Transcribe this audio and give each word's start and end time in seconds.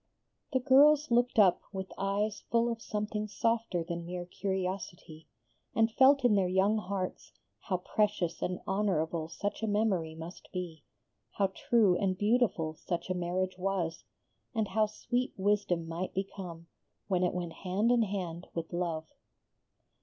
The 0.51 0.59
girls 0.59 1.11
looked 1.11 1.37
up 1.37 1.61
with 1.71 1.93
eyes 1.95 2.39
full 2.49 2.71
of 2.71 2.81
something 2.81 3.27
softer 3.27 3.83
than 3.83 4.03
mere 4.03 4.25
curiosity, 4.25 5.27
and 5.75 5.91
felt 5.91 6.25
in 6.25 6.33
their 6.33 6.47
young 6.47 6.79
hearts 6.79 7.33
how 7.59 7.77
precious 7.77 8.41
and 8.41 8.61
honorable 8.65 9.27
such 9.29 9.61
a 9.61 9.67
memory 9.67 10.15
must 10.15 10.49
be, 10.51 10.83
how 11.33 11.51
true 11.53 11.95
and 11.97 12.17
beautiful 12.17 12.73
such 12.73 13.11
a 13.11 13.13
marriage 13.13 13.59
was, 13.59 14.03
and 14.55 14.69
how 14.69 14.87
sweet 14.87 15.35
wisdom 15.37 15.87
might 15.87 16.15
become 16.15 16.65
when 17.07 17.21
it 17.23 17.35
went 17.35 17.53
hand 17.53 17.91
in 17.91 18.01
hand 18.01 18.47
with 18.55 18.73
love. 18.73 19.05